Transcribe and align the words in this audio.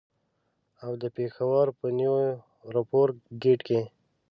او 0.83 0.91
د 1.01 1.03
پېښور 1.17 1.67
په 1.79 1.87
نیو 1.97 2.15
رمپوره 2.73 3.13
ګېټ 3.43 3.59
کې. 3.67 3.81